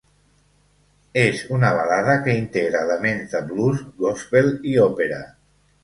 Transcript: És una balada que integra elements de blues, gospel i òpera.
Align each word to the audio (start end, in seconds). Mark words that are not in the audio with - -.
És 1.23 1.43
una 1.59 1.71
balada 1.81 2.17
que 2.29 2.35
integra 2.39 2.83
elements 2.89 3.37
de 3.37 3.45
blues, 3.53 3.87
gospel 4.05 4.53
i 4.75 4.79
òpera. 4.93 5.27